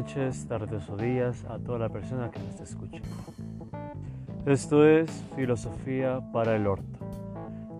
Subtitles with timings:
[0.00, 3.06] noches, tardes o días a toda la persona que nos está escuchando.
[4.46, 6.98] Esto es Filosofía para el Orto,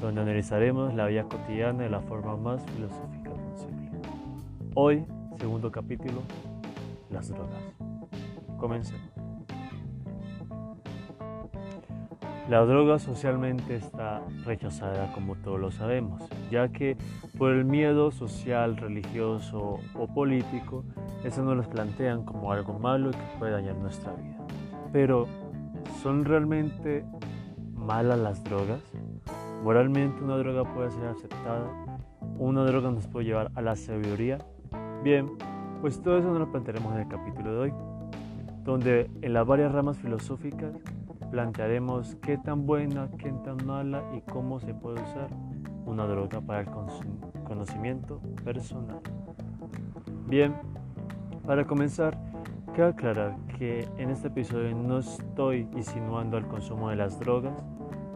[0.00, 3.90] donde analizaremos la vida cotidiana de la forma más filosófica posible.
[4.76, 5.04] Hoy,
[5.40, 6.22] segundo capítulo,
[7.10, 7.58] las drogas.
[8.58, 9.10] Comencemos.
[12.48, 16.96] La droga socialmente está rechazada como todos lo sabemos, ya que
[17.38, 20.84] por el miedo social, religioso o político,
[21.24, 24.36] eso nos lo plantean como algo malo y que puede dañar nuestra vida.
[24.92, 25.26] Pero,
[26.02, 27.04] ¿son realmente
[27.74, 28.80] malas las drogas?
[29.62, 31.66] ¿Moralmente una droga puede ser aceptada?
[32.38, 34.38] ¿Una droga nos puede llevar a la sabiduría?
[35.02, 35.30] Bien,
[35.80, 37.72] pues todo eso nos lo plantearemos en el capítulo de hoy,
[38.62, 40.72] donde en las varias ramas filosóficas
[41.30, 45.28] plantearemos qué tan buena, qué tan mala y cómo se puede usar
[45.86, 46.68] una droga para el
[47.44, 49.00] conocimiento personal.
[50.26, 50.54] Bien,
[51.46, 52.18] para comenzar,
[52.74, 57.54] quiero aclarar que en este episodio no estoy insinuando al consumo de las drogas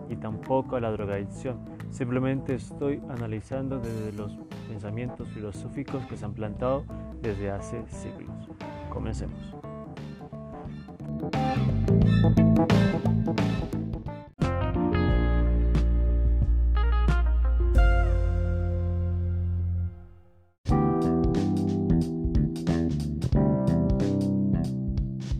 [0.09, 1.59] y tampoco a la drogadicción.
[1.91, 6.85] Simplemente estoy analizando desde los pensamientos filosóficos que se han plantado
[7.21, 8.49] desde hace siglos.
[8.91, 9.55] Comencemos.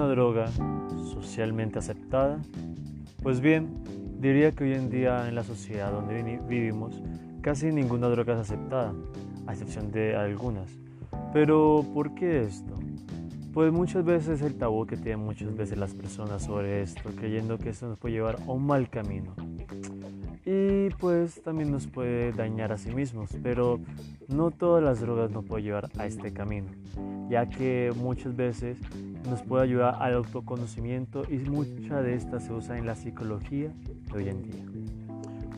[0.09, 0.51] Droga
[1.13, 2.41] socialmente aceptada.
[3.23, 3.69] Pues bien,
[4.21, 7.01] diría que hoy en día en la sociedad donde vivimos
[7.41, 8.93] casi ninguna droga es aceptada,
[9.47, 10.71] a excepción de algunas.
[11.33, 12.75] Pero ¿por qué esto?
[13.53, 17.71] Pues muchas veces el tabú que tienen muchas veces las personas sobre esto, creyendo que
[17.71, 19.35] esto nos puede llevar a un mal camino.
[20.45, 23.81] Y pues también nos puede dañar a sí mismos, pero
[24.29, 26.69] no todas las drogas nos pueden llevar a este camino,
[27.29, 28.79] ya que muchas veces
[29.29, 33.71] nos puede ayudar al autoconocimiento y mucha de estas se usa en la psicología
[34.11, 34.63] de hoy en día.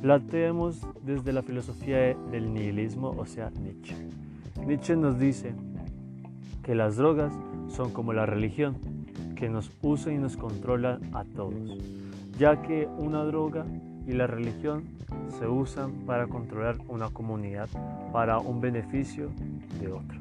[0.02, 3.94] Planteemos desde la filosofía del nihilismo, o sea, Nietzsche.
[4.66, 5.52] Nietzsche nos dice
[6.62, 7.32] que las drogas
[7.68, 8.76] son como la religión,
[9.36, 11.78] que nos usa y nos controla a todos,
[12.38, 13.64] ya que una droga
[14.06, 14.84] y la religión
[15.38, 17.68] se usan para controlar una comunidad
[18.12, 19.30] para un beneficio
[19.80, 20.18] de otra.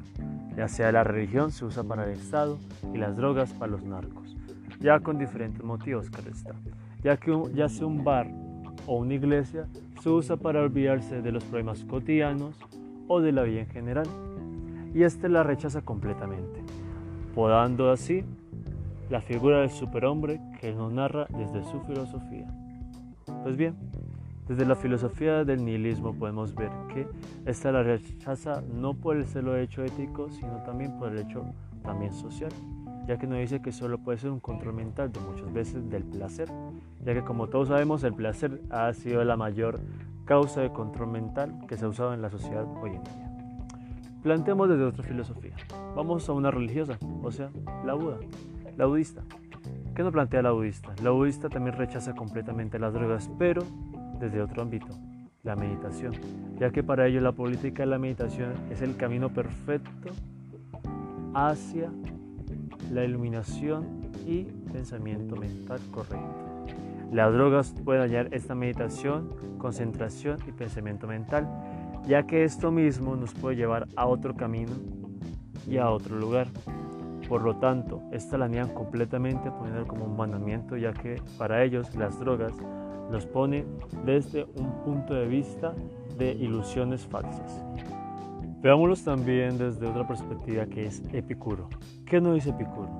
[0.60, 2.58] Ya sea la religión se usa para el Estado
[2.92, 4.36] y las drogas para los narcos,
[4.78, 6.50] ya con diferentes motivos, que está.
[7.02, 8.30] Ya que ya sea un bar
[8.86, 9.68] o una iglesia
[10.02, 12.56] se usa para olvidarse de los problemas cotidianos
[13.08, 14.06] o de la vida en general.
[14.92, 16.60] Y este la rechaza completamente
[17.34, 18.22] podando así
[19.08, 22.52] la figura del superhombre que nos narra desde su filosofía.
[23.44, 23.76] Pues bien,
[24.50, 27.06] desde la filosofía del nihilismo podemos ver que
[27.46, 31.44] esta la rechaza no por el celo hecho ético, sino también por el hecho
[31.84, 32.50] también social,
[33.06, 36.02] ya que nos dice que solo puede ser un control mental de muchas veces del
[36.02, 36.48] placer,
[37.04, 39.78] ya que como todos sabemos el placer ha sido la mayor
[40.24, 43.32] causa de control mental que se ha usado en la sociedad hoy en día.
[44.20, 45.54] Planteamos desde otra filosofía.
[45.94, 47.50] Vamos a una religiosa, o sea,
[47.84, 48.18] la Buda,
[48.76, 49.22] la budista.
[49.94, 50.92] ¿Qué nos plantea la budista?
[51.04, 53.62] La budista también rechaza completamente las drogas, pero
[54.20, 54.88] desde otro ámbito,
[55.42, 56.12] la meditación,
[56.58, 60.10] ya que para ello la política de la meditación es el camino perfecto
[61.34, 61.90] hacia
[62.92, 66.36] la iluminación y pensamiento mental correcto.
[67.10, 71.48] Las drogas pueden dañar esta meditación, concentración y pensamiento mental
[72.06, 74.72] ya que esto mismo nos puede llevar a otro camino
[75.68, 76.48] y a otro lugar.
[77.28, 81.94] Por lo tanto, esta la niegan completamente poniendo como un mandamiento, ya que para ellos
[81.94, 82.52] las drogas
[83.10, 83.64] nos pone
[84.04, 85.74] desde un punto de vista
[86.16, 87.64] de ilusiones falsas.
[88.62, 91.68] Veámoslos también desde otra perspectiva que es Epicuro.
[92.04, 92.90] ¿Qué nos dice Epicuro?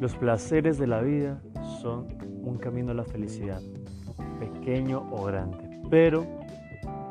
[0.00, 1.40] Los placeres de la vida
[1.80, 2.06] son
[2.44, 3.60] un camino a la felicidad,
[4.38, 6.24] pequeño o grande, pero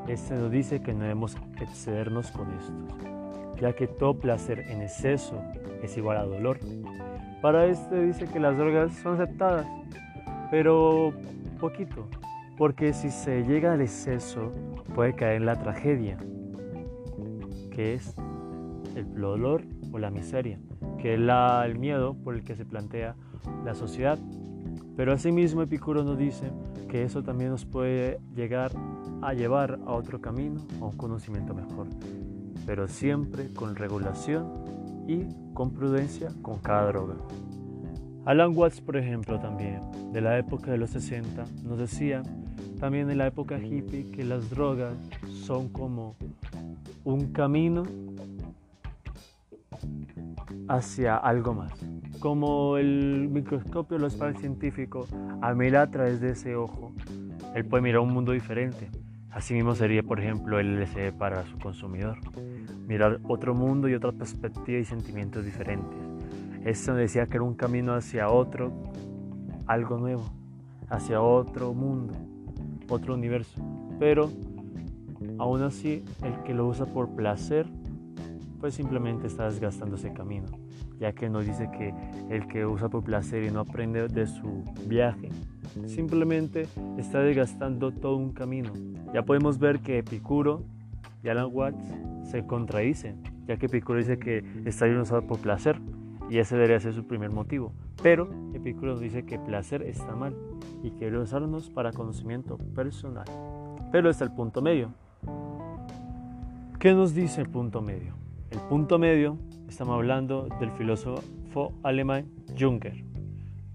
[0.07, 5.41] este nos dice que no debemos excedernos con estos, ya que todo placer en exceso
[5.83, 6.59] es igual a dolor.
[7.41, 9.65] Para este dice que las drogas son aceptadas,
[10.49, 11.13] pero
[11.59, 12.07] poquito,
[12.61, 14.51] porque si se llega al exceso
[14.93, 16.19] puede caer en la tragedia,
[17.71, 18.15] que es
[18.95, 20.59] el dolor o la miseria,
[20.99, 23.15] que es el miedo por el que se plantea
[23.65, 24.19] la sociedad.
[24.95, 26.51] Pero asimismo Epicuro nos dice
[26.87, 28.71] que eso también nos puede llegar
[29.23, 31.87] a llevar a otro camino, a un conocimiento mejor,
[32.67, 34.47] pero siempre con regulación
[35.07, 35.25] y
[35.55, 37.15] con prudencia con cada droga.
[38.23, 39.81] Alan Watts, por ejemplo, también,
[40.13, 42.21] de la época de los 60, nos decía,
[42.79, 44.93] también en la época hippie, que las drogas
[45.45, 46.15] son como
[47.03, 47.83] un camino
[50.67, 51.73] hacia algo más.
[52.19, 55.07] como el microscopio lo es para el científico,
[55.41, 56.93] a mirar a través de ese ojo,
[57.55, 58.89] él puede mirar un mundo diferente.
[59.31, 62.17] Asimismo sería, por ejemplo, el LCD para su consumidor.
[62.87, 65.97] Mirar otro mundo y otra perspectiva y sentimientos diferentes.
[66.63, 68.71] Esto decía que era un camino hacia otro,
[69.65, 70.25] algo nuevo,
[70.89, 72.13] hacia otro mundo,
[72.91, 73.61] otro universo.
[73.99, 74.29] Pero
[75.37, 77.67] aún así, el que lo usa por placer,
[78.59, 80.45] pues simplemente está desgastando ese camino,
[80.99, 81.93] ya que nos dice que
[82.29, 85.29] el que usa por placer y no aprende de su viaje,
[85.87, 86.67] simplemente
[86.97, 88.71] está desgastando todo un camino.
[89.13, 90.63] Ya podemos ver que Epicuro
[91.23, 91.91] y Alan Watts
[92.29, 95.79] se contradicen, ya que Epicuro dice que está bien usado por placer
[96.31, 97.73] y ese debería ser su primer motivo.
[98.01, 100.33] Pero Epicuro nos dice que placer está mal
[100.81, 103.25] y que debe usarnos para conocimiento personal.
[103.91, 104.93] Pero está el punto medio.
[106.79, 108.13] ¿Qué nos dice el punto medio?
[108.49, 109.37] El punto medio,
[109.67, 113.03] estamos hablando del filósofo alemán Junger.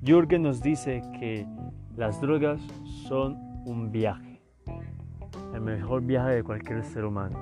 [0.02, 1.46] Jürgen nos dice que
[1.94, 2.62] las drogas
[3.06, 3.36] son
[3.66, 4.40] un viaje,
[5.52, 7.38] el mejor viaje de cualquier ser humano,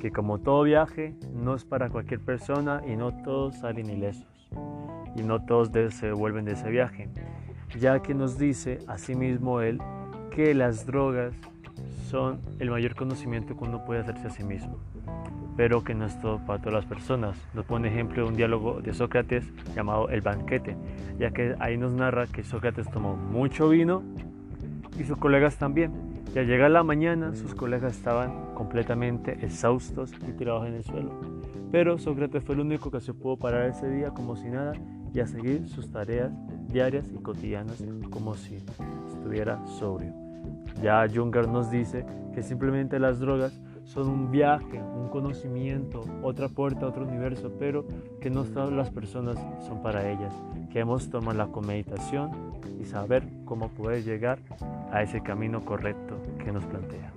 [0.00, 4.39] que como todo viaje no es para cualquier persona y no todos salen ilesos
[5.16, 7.08] y no todos se devuelven de ese viaje,
[7.78, 9.80] ya que nos dice asimismo él
[10.30, 11.34] que las drogas
[12.08, 14.78] son el mayor conocimiento que uno puede hacerse a sí mismo,
[15.56, 17.36] pero que no es todo para todas las personas.
[17.54, 20.76] Nos pone ejemplo de un diálogo de Sócrates llamado El banquete,
[21.18, 24.02] ya que ahí nos narra que Sócrates tomó mucho vino
[24.98, 25.92] y sus colegas también.
[26.34, 31.12] Y al llegar la mañana, sus colegas estaban completamente exhaustos y tirados en el suelo.
[31.72, 34.72] Pero Sócrates fue el único que se pudo parar ese día como si nada
[35.12, 36.30] y a seguir sus tareas
[36.68, 40.12] diarias y cotidianas como si estuviera sobrio.
[40.82, 42.04] Ya Junger nos dice
[42.34, 43.52] que simplemente las drogas
[43.84, 47.84] son un viaje, un conocimiento, otra puerta otro universo, pero
[48.20, 49.36] que no todas las personas
[49.66, 50.32] son para ellas.
[50.72, 52.30] Que hemos tomado la meditación
[52.80, 54.38] y saber cómo poder llegar
[54.92, 57.12] a ese camino correcto que nos plantea.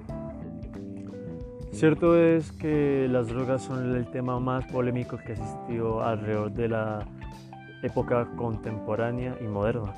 [1.71, 7.07] Cierto es que las drogas son el tema más polémico que existió alrededor de la
[7.83, 9.93] época contemporánea y moderna.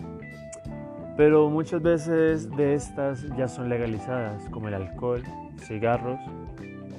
[1.16, 5.24] Pero muchas veces de estas ya son legalizadas, como el alcohol,
[5.60, 6.20] cigarros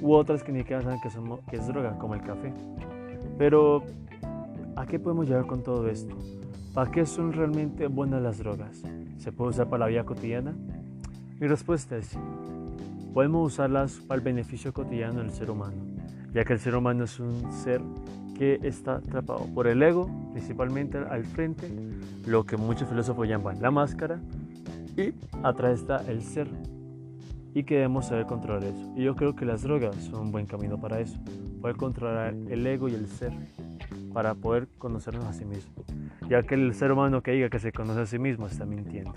[0.01, 1.09] u otras que ni siquiera saben que,
[1.49, 2.51] que es droga, como el café.
[3.37, 3.83] Pero,
[4.75, 6.15] ¿a qué podemos llegar con todo esto?
[6.73, 8.81] ¿Para qué son realmente buenas las drogas?
[9.17, 10.55] ¿Se puede usar para la vida cotidiana?
[11.39, 12.19] Mi respuesta es sí.
[13.13, 15.77] Podemos usarlas para el beneficio cotidiano del ser humano,
[16.33, 17.81] ya que el ser humano es un ser
[18.37, 21.67] que está atrapado por el ego, principalmente al frente,
[22.25, 24.19] lo que muchos filósofos llaman la máscara,
[24.95, 25.13] y
[25.43, 26.47] atrás está el ser,
[27.53, 28.93] y que debemos saber controlar eso.
[28.95, 31.19] Y yo creo que las drogas son un buen camino para eso,
[31.61, 33.33] poder controlar el ego y el ser,
[34.13, 35.73] para poder conocernos a sí mismo,
[36.29, 39.13] ya que el ser humano que diga que se conoce a sí mismo está mintiendo.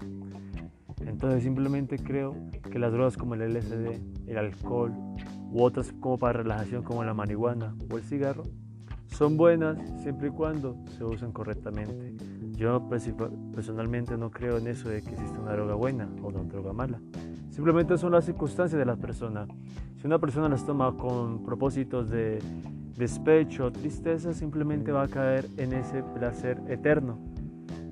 [1.20, 2.34] Entonces simplemente creo
[2.72, 4.90] que las drogas como el LSD, el alcohol
[5.52, 8.44] u otras como para relajación como la marihuana o el cigarro
[9.08, 12.14] son buenas siempre y cuando se usen correctamente.
[12.56, 16.72] Yo personalmente no creo en eso de que existe una droga buena o una droga
[16.72, 16.98] mala.
[17.50, 19.46] Simplemente son las circunstancias de la persona.
[20.00, 22.38] Si una persona las toma con propósitos de
[22.96, 27.18] despecho o tristeza, simplemente va a caer en ese placer eterno,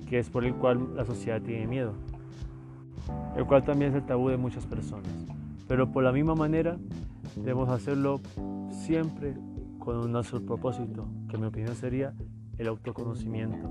[0.07, 1.93] que es por el cual la sociedad tiene miedo,
[3.39, 5.07] el cual también es el tabú de muchas personas.
[5.67, 6.77] Pero por la misma manera,
[7.37, 8.19] debemos hacerlo
[8.69, 9.33] siempre
[9.79, 12.13] con un solo propósito, que en mi opinión sería
[12.57, 13.69] el autoconocimiento.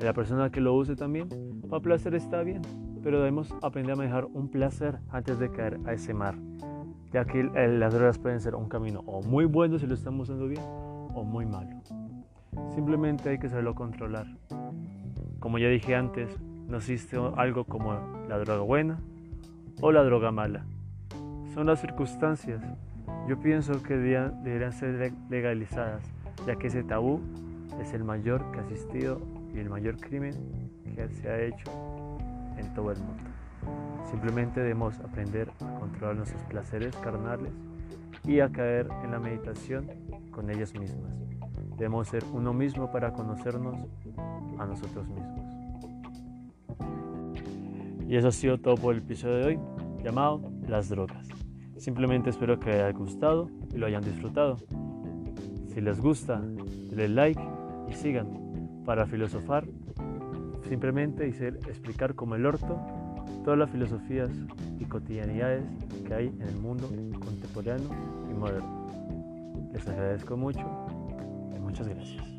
[0.00, 1.28] La persona que lo use también,
[1.70, 2.60] para placer está bien,
[3.02, 6.34] pero debemos aprender a manejar un placer antes de caer a ese mar,
[7.10, 10.48] ya que las drogas pueden ser un camino o muy bueno si lo estamos usando
[10.48, 10.62] bien
[11.14, 11.80] o muy malo.
[12.74, 14.26] Simplemente hay que saberlo controlar.
[15.40, 16.28] Como ya dije antes,
[16.68, 17.94] no existe algo como
[18.28, 18.98] la droga buena
[19.80, 20.64] o la droga mala.
[21.54, 22.62] Son las circunstancias
[23.28, 26.02] yo pienso que deberían, ser legalizadas,
[26.46, 27.20] ya que ese tabú
[27.78, 29.20] es el mayor que ha existido
[29.54, 30.32] y el mayor crimen
[30.94, 31.70] que se ha hecho
[32.56, 33.22] en todo el mundo.
[34.10, 37.52] Simplemente debemos aprender a controlar nuestros placeres carnales
[38.24, 39.86] y a caer en la meditación
[40.30, 41.12] con ellas mismas.
[41.76, 43.76] Debemos ser uno mismo para conocernos
[44.58, 45.47] a nosotros mismos.
[48.08, 49.58] Y eso ha sido todo por el episodio de hoy,
[50.02, 51.28] llamado Las drogas.
[51.76, 54.56] Simplemente espero que les haya gustado y lo hayan disfrutado.
[55.68, 57.42] Si les gusta, denle like
[57.88, 59.66] y sigan para filosofar
[60.68, 62.80] simplemente y ser, explicar como el orto
[63.44, 64.30] todas las filosofías
[64.78, 65.64] y cotidianidades
[66.06, 66.88] que hay en el mundo
[67.18, 67.88] contemporáneo
[68.30, 68.86] y moderno.
[69.72, 70.66] Les agradezco mucho
[71.54, 72.37] y muchas gracias.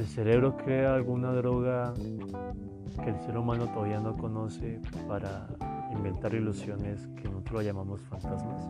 [0.00, 1.92] ¿El cerebro crea alguna droga
[3.04, 5.46] que el ser humano todavía no conoce para
[5.92, 8.66] inventar ilusiones que nosotros llamamos fantasmas?